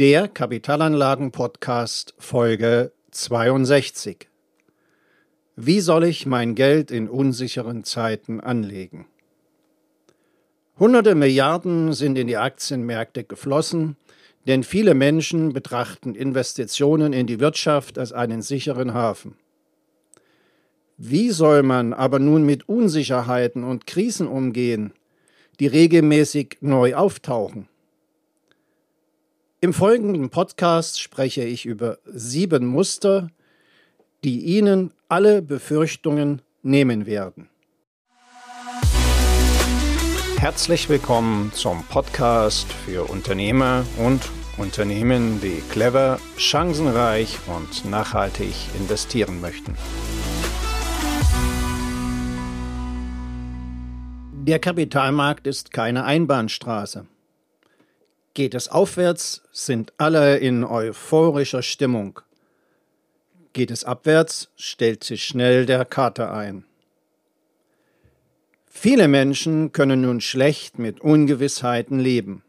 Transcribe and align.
Der 0.00 0.28
Kapitalanlagen-Podcast 0.28 2.14
Folge 2.18 2.92
62. 3.10 4.28
Wie 5.56 5.80
soll 5.80 6.04
ich 6.04 6.24
mein 6.24 6.54
Geld 6.54 6.92
in 6.92 7.08
unsicheren 7.08 7.82
Zeiten 7.82 8.38
anlegen? 8.38 9.08
Hunderte 10.78 11.16
Milliarden 11.16 11.94
sind 11.94 12.16
in 12.16 12.28
die 12.28 12.36
Aktienmärkte 12.36 13.24
geflossen, 13.24 13.96
denn 14.46 14.62
viele 14.62 14.94
Menschen 14.94 15.52
betrachten 15.52 16.14
Investitionen 16.14 17.12
in 17.12 17.26
die 17.26 17.40
Wirtschaft 17.40 17.98
als 17.98 18.12
einen 18.12 18.40
sicheren 18.40 18.94
Hafen. 18.94 19.34
Wie 20.96 21.30
soll 21.30 21.64
man 21.64 21.92
aber 21.92 22.20
nun 22.20 22.46
mit 22.46 22.68
Unsicherheiten 22.68 23.64
und 23.64 23.88
Krisen 23.88 24.28
umgehen, 24.28 24.92
die 25.58 25.66
regelmäßig 25.66 26.58
neu 26.60 26.94
auftauchen? 26.94 27.68
Im 29.60 29.72
folgenden 29.72 30.30
Podcast 30.30 31.00
spreche 31.00 31.42
ich 31.42 31.66
über 31.66 31.98
sieben 32.06 32.64
Muster, 32.64 33.28
die 34.22 34.38
Ihnen 34.56 34.92
alle 35.08 35.42
Befürchtungen 35.42 36.42
nehmen 36.62 37.06
werden. 37.06 37.48
Herzlich 40.36 40.88
willkommen 40.88 41.50
zum 41.52 41.82
Podcast 41.88 42.72
für 42.72 43.10
Unternehmer 43.10 43.84
und 43.96 44.30
Unternehmen, 44.58 45.40
die 45.40 45.60
clever, 45.72 46.20
chancenreich 46.36 47.36
und 47.48 47.84
nachhaltig 47.84 48.54
investieren 48.78 49.40
möchten. 49.40 49.74
Der 54.34 54.60
Kapitalmarkt 54.60 55.48
ist 55.48 55.72
keine 55.72 56.04
Einbahnstraße. 56.04 57.08
Geht 58.38 58.54
es 58.54 58.68
aufwärts, 58.68 59.42
sind 59.50 59.92
alle 59.96 60.38
in 60.38 60.62
euphorischer 60.62 61.60
Stimmung. 61.60 62.20
Geht 63.52 63.72
es 63.72 63.82
abwärts, 63.82 64.52
stellt 64.54 65.02
sich 65.02 65.24
schnell 65.24 65.66
der 65.66 65.84
Kater 65.84 66.32
ein. 66.32 66.64
Viele 68.64 69.08
Menschen 69.08 69.72
können 69.72 70.02
nun 70.02 70.20
schlecht 70.20 70.78
mit 70.78 71.00
Ungewissheiten 71.00 71.98
leben. 71.98 72.44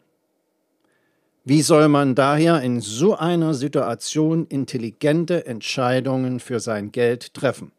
Wie 1.44 1.64
soll 1.64 1.88
man 1.88 2.14
daher 2.14 2.62
in 2.62 2.82
so 2.82 3.16
einer 3.18 3.56
Situation 3.56 4.46
intelligente 4.46 5.48
Entscheidungen 5.48 6.40
für 6.40 6.60
sein 6.60 6.92
Geld 6.92 7.34
treffen? 7.34 7.72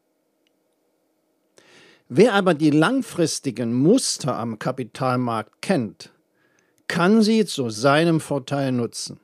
Wer 2.08 2.34
aber 2.34 2.54
die 2.54 2.70
langfristigen 2.70 3.72
Muster 3.72 4.34
am 4.34 4.58
Kapitalmarkt 4.58 5.62
kennt, 5.62 6.10
kann 6.90 7.22
sie 7.22 7.46
zu 7.46 7.70
seinem 7.70 8.20
Vorteil 8.20 8.72
nutzen. 8.72 9.20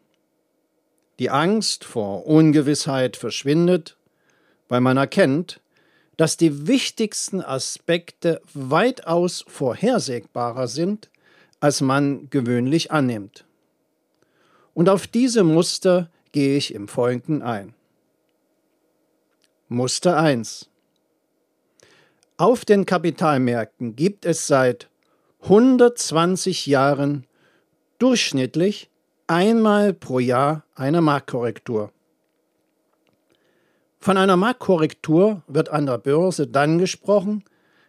Die 1.18 1.30
Angst 1.30 1.84
vor 1.84 2.24
Ungewissheit 2.24 3.16
verschwindet, 3.16 3.96
weil 4.68 4.80
man 4.80 4.96
erkennt, 4.96 5.60
dass 6.16 6.36
die 6.36 6.68
wichtigsten 6.68 7.42
Aspekte 7.42 8.40
weitaus 8.54 9.44
vorhersehbarer 9.48 10.68
sind, 10.68 11.10
als 11.58 11.80
man 11.80 12.30
gewöhnlich 12.30 12.92
annimmt. 12.92 13.44
Und 14.72 14.88
auf 14.88 15.08
diese 15.08 15.42
Muster 15.42 16.08
gehe 16.30 16.56
ich 16.56 16.72
im 16.72 16.86
Folgenden 16.86 17.42
ein. 17.42 17.74
Muster 19.68 20.16
1 20.16 20.70
Auf 22.36 22.64
den 22.64 22.86
Kapitalmärkten 22.86 23.96
gibt 23.96 24.24
es 24.24 24.46
seit 24.46 24.88
120 25.42 26.66
Jahren 26.66 27.26
durchschnittlich 27.98 28.90
einmal 29.26 29.92
pro 29.92 30.18
Jahr 30.18 30.64
eine 30.74 31.00
Marktkorrektur. 31.00 31.92
Von 33.98 34.16
einer 34.16 34.36
Marktkorrektur 34.36 35.42
wird 35.48 35.70
an 35.70 35.86
der 35.86 35.98
Börse 35.98 36.46
dann 36.46 36.78
gesprochen, 36.78 37.44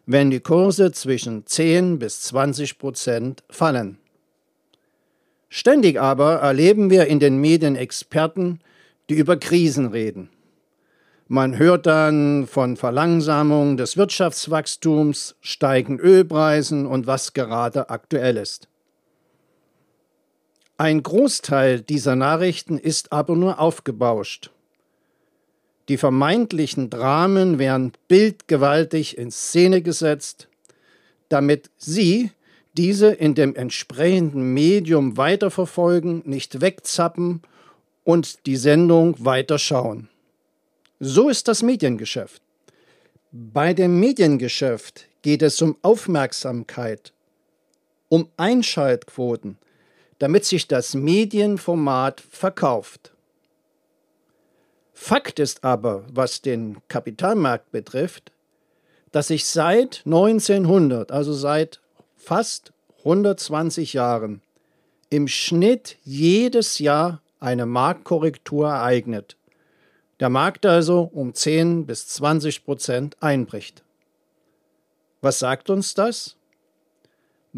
wenn 0.05 0.31
die 0.31 0.39
Kurse 0.39 0.91
zwischen 0.91 1.45
10 1.45 1.99
bis 1.99 2.21
20 2.21 2.79
Prozent 2.79 3.43
fallen. 3.49 3.99
Ständig 5.49 5.99
aber 5.99 6.35
erleben 6.35 6.89
wir 6.89 7.07
in 7.07 7.19
den 7.19 7.37
Medien 7.37 7.75
Experten, 7.75 8.59
die 9.09 9.15
über 9.15 9.37
Krisen 9.37 9.87
reden. 9.87 10.29
Man 11.27 11.57
hört 11.57 11.85
dann 11.85 12.47
von 12.47 12.77
Verlangsamung 12.77 13.75
des 13.75 13.97
Wirtschaftswachstums, 13.97 15.35
steigen 15.41 15.99
Ölpreisen 15.99 16.85
und 16.85 17.05
was 17.05 17.33
gerade 17.33 17.89
aktuell 17.89 18.37
ist. 18.37 18.69
Ein 20.79 21.01
Großteil 21.01 21.81
dieser 21.81 22.15
Nachrichten 22.15 22.77
ist 22.77 23.11
aber 23.11 23.35
nur 23.35 23.59
aufgebauscht. 23.59 24.51
Die 25.89 25.97
vermeintlichen 25.97 26.91
Dramen 26.91 27.57
werden 27.57 27.93
bildgewaltig 28.07 29.17
in 29.17 29.31
Szene 29.31 29.81
gesetzt, 29.81 30.47
damit 31.29 31.71
Sie 31.77 32.31
diese 32.77 33.07
in 33.07 33.33
dem 33.33 33.55
entsprechenden 33.55 34.53
Medium 34.53 35.17
weiterverfolgen, 35.17 36.21
nicht 36.25 36.61
wegzappen 36.61 37.41
und 38.03 38.45
die 38.45 38.57
Sendung 38.57 39.15
weiterschauen. 39.17 40.09
So 40.99 41.29
ist 41.29 41.47
das 41.47 41.63
Mediengeschäft. 41.63 42.41
Bei 43.31 43.73
dem 43.73 43.99
Mediengeschäft 43.99 45.07
geht 45.23 45.41
es 45.41 45.59
um 45.61 45.75
Aufmerksamkeit, 45.81 47.13
um 48.09 48.29
Einschaltquoten, 48.37 49.57
damit 50.19 50.45
sich 50.45 50.67
das 50.67 50.93
Medienformat 50.93 52.21
verkauft. 52.21 53.11
Fakt 54.93 55.39
ist 55.39 55.63
aber, 55.63 56.05
was 56.11 56.41
den 56.41 56.77
Kapitalmarkt 56.87 57.71
betrifft, 57.71 58.31
dass 59.11 59.27
sich 59.27 59.45
seit 59.45 60.01
1900, 60.05 61.11
also 61.11 61.33
seit 61.33 61.81
fast 62.15 62.73
120 62.99 63.93
Jahren, 63.93 64.41
im 65.09 65.27
Schnitt 65.27 65.97
jedes 66.03 66.79
Jahr 66.79 67.21
eine 67.39 67.65
Marktkorrektur 67.65 68.67
ereignet. 68.69 69.37
Der 70.19 70.29
Markt 70.29 70.65
also 70.65 71.09
um 71.13 71.33
10 71.33 71.85
bis 71.85 72.07
20 72.07 72.65
Prozent 72.65 73.17
einbricht. 73.21 73.83
Was 75.21 75.39
sagt 75.39 75.69
uns 75.69 75.93
das? 75.93 76.36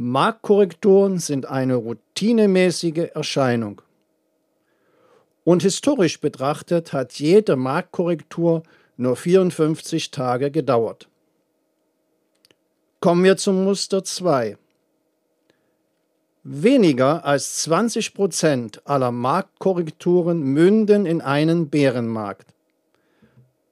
Marktkorrekturen 0.02 1.20
sind 1.20 1.46
eine 1.46 1.76
routinemäßige 1.76 3.10
Erscheinung. 3.14 3.82
Und 5.44 5.62
historisch 5.62 6.22
betrachtet 6.22 6.94
hat 6.94 7.16
jede 7.16 7.58
Marktkorrektur 7.58 8.64
nur 8.96 9.18
54 9.18 10.10
Tage 10.12 10.52
gedauert. 10.52 11.10
Kommen 13.02 13.26
wir 13.26 13.36
zum 13.36 13.66
Muster 13.66 14.02
2. 14.02 14.58
Weniger 16.44 17.26
als 17.26 17.58
20 17.64 18.14
Prozent 18.14 18.82
aller 18.88 19.12
Marktkorrekturen 19.12 20.40
münden 20.40 21.06
in 21.06 21.20
einen 21.20 21.68
Bärenmarkt. 21.68 22.48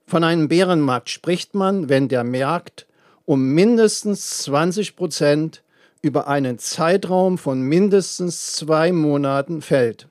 Von 0.05 0.25
einem 0.25 0.49
Bärenmarkt 0.49 1.09
spricht 1.09 1.55
man, 1.55 1.87
wenn 1.87 2.09
der 2.09 2.25
Markt 2.25 2.85
um 3.23 3.53
mindestens 3.53 4.39
20 4.39 4.97
Prozent 4.97 5.63
über 6.01 6.27
einen 6.27 6.59
Zeitraum 6.59 7.37
von 7.37 7.61
mindestens 7.61 8.53
zwei 8.53 8.91
Monaten 8.91 9.61
fällt. 9.61 10.07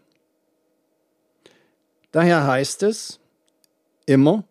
Daher 2.12 2.46
heißt 2.46 2.82
es 2.82 3.20
immer 4.06 4.44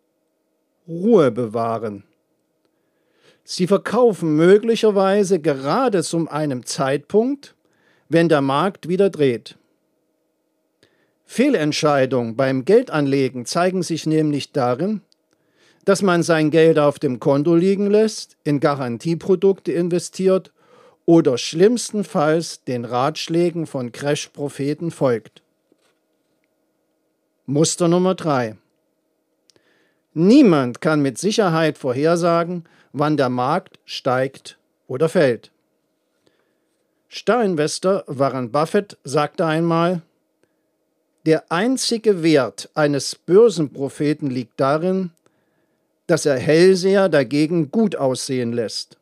Ruhe 0.88 1.32
bewahren. 1.32 2.04
Sie 3.44 3.68
verkaufen 3.68 4.36
möglicherweise 4.36 5.40
gerade 5.40 6.04
zu 6.04 6.28
einem 6.30 6.66
Zeitpunkt, 6.66 7.56
wenn 8.10 8.30
der 8.30 8.42
Markt 8.42 8.88
wieder 8.88 9.10
dreht. 9.10 9.58
Fehlentscheidungen 11.26 12.36
beim 12.36 12.66
Geldanlegen 12.66 13.46
zeigen 13.46 13.84
sich 13.84 14.06
nämlich 14.06 14.52
darin, 14.52 15.02
dass 15.86 16.02
man 16.02 16.24
sein 16.24 16.50
Geld 16.50 16.80
auf 16.80 17.00
dem 17.00 17.20
Konto 17.20 17.56
liegen 17.56 17.90
lässt, 17.90 18.38
in 18.44 18.60
Garantieprodukte 18.60 19.72
investiert 19.72 20.52
oder 21.06 21.38
schlimmstenfalls 21.38 22.64
den 22.64 22.86
Ratschlägen 22.86 23.68
von 23.68 23.92
Crash-Propheten 23.92 24.92
folgt. 24.92 25.42
Muster 27.46 27.88
Nummer 27.88 28.16
3. 28.16 28.58
Niemand 30.14 30.82
kann 30.82 31.02
mit 31.02 31.18
Sicherheit 31.18 31.78
vorhersagen, 31.78 32.64
wann 32.94 33.18
der 33.18 33.30
Markt 33.30 33.80
steigt 33.86 34.58
oder 34.88 35.10
fällt. 35.10 35.52
Starinvestor 37.08 38.04
Warren 38.08 38.52
Buffett 38.52 38.98
sagte 39.04 39.46
einmal, 39.46 40.02
der 41.26 41.52
einzige 41.52 42.24
Wert 42.24 42.70
eines 42.76 43.16
Börsenpropheten 43.16 44.30
liegt 44.30 44.60
darin, 44.60 45.12
dass 46.08 46.26
er 46.26 46.38
Hellseher 46.38 47.10
dagegen 47.10 47.72
gut 47.72 47.96
aussehen 47.96 48.54
lässt. 48.54 48.98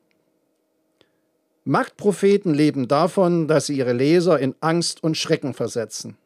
Marktpropheten 1.66 2.54
leben 2.54 2.88
davon, 2.88 3.48
dass 3.48 3.68
sie 3.68 3.78
ihre 3.78 3.94
Leser 3.94 4.40
in 4.40 4.56
Angst 4.60 5.02
und 5.04 5.18
Schrecken 5.18 5.54
versetzen. 5.54 6.18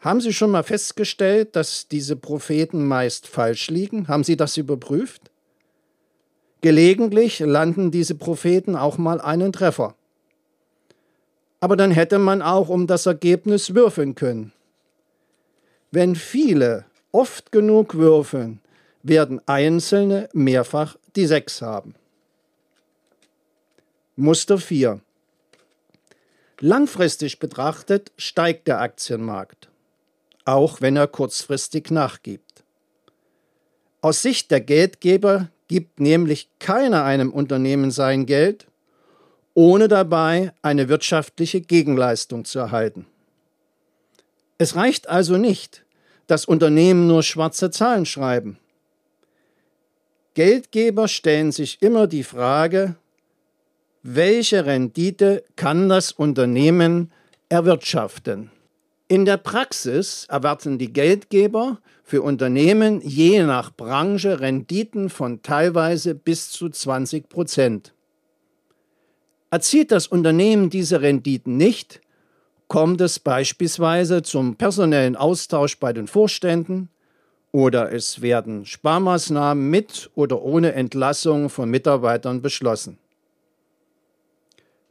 Haben 0.00 0.20
Sie 0.20 0.32
schon 0.32 0.50
mal 0.50 0.62
festgestellt, 0.62 1.56
dass 1.56 1.88
diese 1.88 2.16
Propheten 2.16 2.86
meist 2.86 3.26
falsch 3.26 3.70
liegen? 3.70 4.08
Haben 4.08 4.24
Sie 4.24 4.36
das 4.36 4.56
überprüft? 4.56 5.30
Gelegentlich 6.60 7.40
landen 7.40 7.90
diese 7.90 8.14
Propheten 8.14 8.76
auch 8.76 8.98
mal 8.98 9.20
einen 9.20 9.52
Treffer. 9.52 9.94
Aber 11.60 11.76
dann 11.76 11.90
hätte 11.90 12.18
man 12.18 12.42
auch 12.42 12.68
um 12.68 12.86
das 12.86 13.06
Ergebnis 13.06 13.74
würfeln 13.74 14.14
können. 14.14 14.52
Wenn 15.90 16.14
viele 16.14 16.84
oft 17.12 17.50
genug 17.52 17.94
würfeln, 17.94 18.60
werden 19.02 19.40
Einzelne 19.46 20.28
mehrfach 20.32 20.96
die 21.14 21.26
Sechs 21.26 21.62
haben. 21.62 21.94
Muster 24.18 24.56
4. 24.56 25.02
Langfristig 26.60 27.38
betrachtet 27.38 28.12
steigt 28.16 28.66
der 28.66 28.80
Aktienmarkt, 28.80 29.68
auch 30.46 30.80
wenn 30.80 30.96
er 30.96 31.06
kurzfristig 31.06 31.90
nachgibt. 31.90 32.64
Aus 34.00 34.22
Sicht 34.22 34.50
der 34.50 34.62
Geldgeber 34.62 35.50
gibt 35.68 36.00
nämlich 36.00 36.48
keiner 36.58 37.04
einem 37.04 37.30
Unternehmen 37.30 37.90
sein 37.90 38.24
Geld, 38.24 38.68
ohne 39.52 39.86
dabei 39.86 40.54
eine 40.62 40.88
wirtschaftliche 40.88 41.60
Gegenleistung 41.60 42.46
zu 42.46 42.58
erhalten. 42.58 43.04
Es 44.56 44.76
reicht 44.76 45.10
also 45.10 45.36
nicht, 45.36 45.84
dass 46.26 46.46
Unternehmen 46.46 47.06
nur 47.06 47.22
schwarze 47.22 47.70
Zahlen 47.70 48.06
schreiben. 48.06 48.58
Geldgeber 50.32 51.06
stellen 51.06 51.52
sich 51.52 51.82
immer 51.82 52.06
die 52.06 52.24
Frage, 52.24 52.96
welche 54.06 54.66
Rendite 54.66 55.42
kann 55.56 55.88
das 55.88 56.12
Unternehmen 56.12 57.10
erwirtschaften? 57.48 58.50
In 59.08 59.24
der 59.24 59.36
Praxis 59.36 60.26
erwarten 60.28 60.78
die 60.78 60.92
Geldgeber 60.92 61.78
für 62.04 62.22
Unternehmen 62.22 63.00
je 63.00 63.42
nach 63.42 63.74
Branche 63.74 64.40
Renditen 64.40 65.10
von 65.10 65.42
teilweise 65.42 66.14
bis 66.14 66.50
zu 66.50 66.68
20 66.68 67.28
Prozent. 67.28 67.94
Erzielt 69.50 69.90
das 69.90 70.06
Unternehmen 70.06 70.70
diese 70.70 71.02
Renditen 71.02 71.56
nicht, 71.56 72.00
kommt 72.68 73.00
es 73.00 73.18
beispielsweise 73.18 74.22
zum 74.22 74.54
personellen 74.56 75.16
Austausch 75.16 75.78
bei 75.78 75.92
den 75.92 76.06
Vorständen 76.06 76.90
oder 77.50 77.92
es 77.92 78.22
werden 78.22 78.66
Sparmaßnahmen 78.66 79.68
mit 79.68 80.10
oder 80.14 80.42
ohne 80.42 80.74
Entlassung 80.74 81.48
von 81.48 81.70
Mitarbeitern 81.70 82.42
beschlossen. 82.42 82.98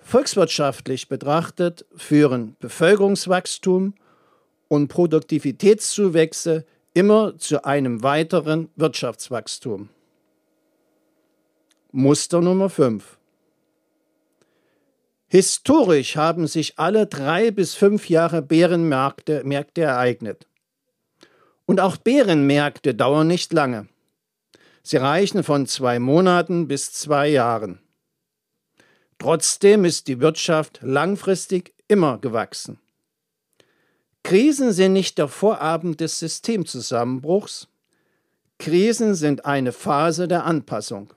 Volkswirtschaftlich 0.06 1.10
betrachtet 1.10 1.84
führen 1.96 2.56
Bevölkerungswachstum 2.60 3.96
und 4.68 4.88
Produktivitätszuwächse 4.88 6.64
immer 6.94 7.40
zu 7.40 7.66
einem 7.66 8.04
weiteren 8.04 8.70
Wirtschaftswachstum. 8.76 9.90
Muster 11.92 12.40
Nummer 12.40 12.70
5. 12.70 13.18
Historisch 15.28 16.16
haben 16.18 16.46
sich 16.46 16.78
alle 16.78 17.08
drei 17.08 17.50
bis 17.50 17.74
fünf 17.74 18.08
Jahre 18.08 18.44
Bärenmärkte 18.44 19.44
Märkte 19.44 19.82
ereignet. 19.82 20.46
Und 21.66 21.80
auch 21.80 21.98
Bärenmärkte 21.98 22.94
dauern 22.94 23.26
nicht 23.26 23.54
lange. 23.54 23.88
Sie 24.84 24.98
reichen 24.98 25.44
von 25.44 25.66
zwei 25.66 25.98
Monaten 25.98 26.68
bis 26.68 26.94
zwei 26.94 27.28
Jahren. 27.28 27.80
Trotzdem 29.18 29.86
ist 29.86 30.08
die 30.08 30.20
Wirtschaft 30.20 30.80
langfristig 30.82 31.74
immer 31.88 32.18
gewachsen. 32.18 32.80
Krisen 34.24 34.72
sind 34.72 34.94
nicht 34.94 35.18
der 35.18 35.28
Vorabend 35.28 36.02
des 36.02 36.20
Systemzusammenbruchs. 36.20 37.68
Krisen 38.58 39.14
sind 39.16 39.46
eine 39.46 39.72
Phase 39.72 40.28
der 40.28 40.46
Anpassung. 40.46 41.14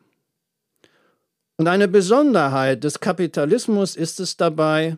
Und 1.56 1.68
eine 1.68 1.88
Besonderheit 1.88 2.84
des 2.84 3.00
Kapitalismus 3.00 3.96
ist 3.96 4.20
es 4.20 4.36
dabei, 4.36 4.96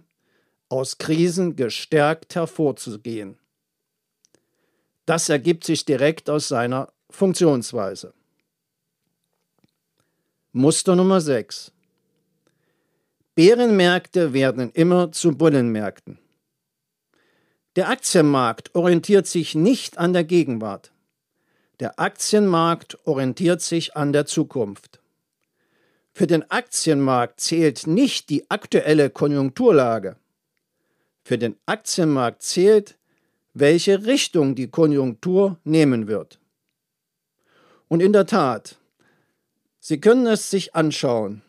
aus 0.69 0.99
Krisen 0.99 1.57
gestärkt 1.57 2.35
hervorzugehen. 2.35 3.39
Das 5.07 5.29
ergibt 5.29 5.65
sich 5.65 5.85
direkt 5.85 6.29
aus 6.29 6.49
seiner 6.49 6.93
Funktionsweise. 7.11 8.13
Muster 10.53 10.97
Nummer 10.97 11.21
6. 11.21 11.73
Bärenmärkte 13.35 14.33
werden 14.33 14.71
immer 14.73 15.13
zu 15.13 15.37
Bullenmärkten. 15.37 16.19
Der 17.77 17.89
Aktienmarkt 17.89 18.75
orientiert 18.75 19.27
sich 19.27 19.55
nicht 19.55 19.99
an 19.99 20.13
der 20.13 20.25
Gegenwart. 20.25 20.93
Der 21.79 22.01
Aktienmarkt 22.01 22.99
orientiert 23.07 23.63
sich 23.63 23.97
an 23.97 24.13
der 24.13 24.27
Zukunft. 24.27 25.01
Für 26.13 26.27
den 26.27 26.51
Aktienmarkt 26.51 27.41
zählt 27.41 27.87
nicht 27.87 28.29
die 28.29 28.51
aktuelle 28.51 29.09
Konjunkturlage. 29.09 30.17
Für 31.23 31.39
den 31.39 31.57
Aktienmarkt 31.67 32.43
zählt, 32.43 32.99
welche 33.55 34.05
Richtung 34.05 34.57
die 34.57 34.69
Konjunktur 34.69 35.59
nehmen 35.65 36.09
wird. 36.09 36.41
Und 37.89 38.03
in 38.03 38.13
der 38.13 38.27
Tat, 38.27 38.77
Sie 39.79 40.01
können 40.01 40.27
es 40.27 40.51
sich 40.51 40.75
anschauen. 40.75 41.43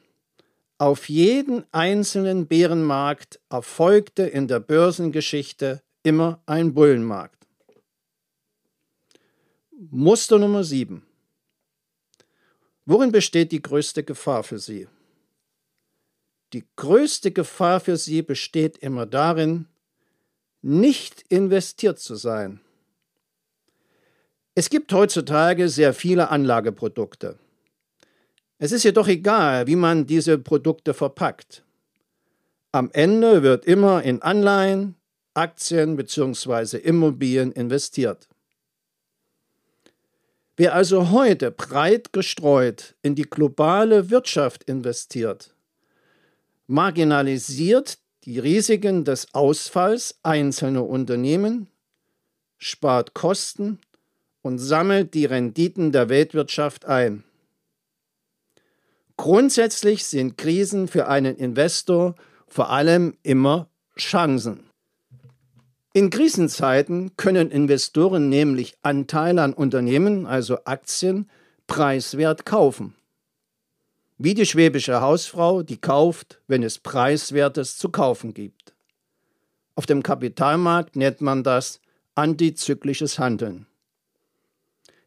Auf 0.81 1.09
jeden 1.09 1.63
einzelnen 1.71 2.47
Bärenmarkt 2.47 3.39
erfolgte 3.49 4.23
in 4.23 4.47
der 4.47 4.59
Börsengeschichte 4.59 5.83
immer 6.01 6.41
ein 6.47 6.73
Bullenmarkt. 6.73 7.45
Muster 9.91 10.39
Nummer 10.39 10.63
7. 10.63 11.05
Worin 12.85 13.11
besteht 13.11 13.51
die 13.51 13.61
größte 13.61 14.03
Gefahr 14.03 14.41
für 14.41 14.57
Sie? 14.57 14.87
Die 16.51 16.63
größte 16.75 17.29
Gefahr 17.29 17.79
für 17.79 17.95
Sie 17.95 18.23
besteht 18.23 18.79
immer 18.79 19.05
darin, 19.05 19.67
nicht 20.63 21.23
investiert 21.29 21.99
zu 21.99 22.15
sein. 22.15 22.59
Es 24.55 24.71
gibt 24.71 24.91
heutzutage 24.91 25.69
sehr 25.69 25.93
viele 25.93 26.31
Anlageprodukte. 26.31 27.37
Es 28.63 28.71
ist 28.71 28.83
jedoch 28.83 29.07
egal, 29.07 29.65
wie 29.65 29.75
man 29.75 30.05
diese 30.05 30.37
Produkte 30.37 30.93
verpackt. 30.93 31.63
Am 32.71 32.91
Ende 32.93 33.41
wird 33.41 33.65
immer 33.65 34.03
in 34.03 34.21
Anleihen, 34.21 34.93
Aktien 35.33 35.95
bzw. 35.95 36.77
Immobilien 36.77 37.51
investiert. 37.53 38.29
Wer 40.57 40.75
also 40.75 41.09
heute 41.09 41.49
breit 41.49 42.13
gestreut 42.13 42.93
in 43.01 43.15
die 43.15 43.27
globale 43.27 44.11
Wirtschaft 44.11 44.65
investiert, 44.65 45.55
marginalisiert 46.67 47.97
die 48.25 48.37
Risiken 48.37 49.05
des 49.05 49.33
Ausfalls 49.33 50.19
einzelner 50.21 50.85
Unternehmen, 50.85 51.65
spart 52.59 53.15
Kosten 53.15 53.79
und 54.43 54.59
sammelt 54.59 55.15
die 55.15 55.25
Renditen 55.25 55.91
der 55.91 56.09
Weltwirtschaft 56.09 56.85
ein. 56.85 57.23
Grundsätzlich 59.21 60.03
sind 60.05 60.35
Krisen 60.35 60.87
für 60.87 61.07
einen 61.07 61.35
Investor 61.35 62.15
vor 62.47 62.71
allem 62.71 63.13
immer 63.21 63.69
Chancen. 63.95 64.63
In 65.93 66.09
Krisenzeiten 66.09 67.15
können 67.17 67.51
Investoren 67.51 68.29
nämlich 68.29 68.73
Anteile 68.81 69.43
an 69.43 69.53
Unternehmen, 69.53 70.25
also 70.25 70.65
Aktien, 70.65 71.29
preiswert 71.67 72.47
kaufen. 72.47 72.95
Wie 74.17 74.33
die 74.33 74.47
schwäbische 74.47 75.01
Hausfrau, 75.01 75.61
die 75.61 75.77
kauft, 75.77 76.41
wenn 76.47 76.63
es 76.63 76.79
preiswertes 76.79 77.77
zu 77.77 77.89
kaufen 77.89 78.33
gibt. 78.33 78.73
Auf 79.75 79.85
dem 79.85 80.01
Kapitalmarkt 80.01 80.95
nennt 80.95 81.21
man 81.21 81.43
das 81.43 81.79
antizyklisches 82.15 83.19
Handeln. 83.19 83.67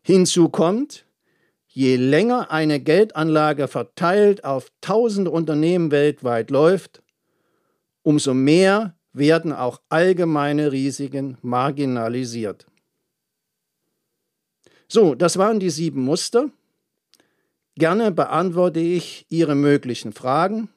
Hinzu 0.03 0.51
kommt, 0.51 1.04
Je 1.77 1.97
länger 1.97 2.53
eine 2.53 2.79
Geldanlage 2.79 3.67
verteilt 3.67 4.45
auf 4.45 4.71
tausende 4.81 5.33
Unternehmen 5.33 5.91
weltweit 5.91 6.51
läuft, 6.51 7.03
umso 8.03 8.33
mehr 8.33 8.97
werden 9.13 9.53
auch 9.53 9.81
allgemeine 9.89 10.71
Risiken 10.71 11.37
marginalisiert. 11.43 12.67
So, 14.87 15.17
das 15.17 15.37
waren 15.37 15.59
die 15.59 15.71
sieben 15.71 16.05
Muster. 16.05 16.49
Gerne 17.75 18.13
beantworte 18.13 18.79
ich 18.79 19.27
Ihre 19.29 19.57
möglichen 19.57 20.13
Fragen. 20.13 20.69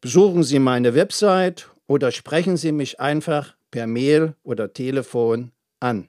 Besuchen 0.00 0.42
Sie 0.42 0.58
meine 0.58 0.96
Website 0.96 1.70
oder 1.86 2.10
sprechen 2.10 2.56
Sie 2.56 2.72
mich 2.72 2.98
einfach 2.98 3.54
per 3.70 3.86
Mail 3.86 4.34
oder 4.42 4.72
Telefon 4.72 5.52
an. 5.78 6.08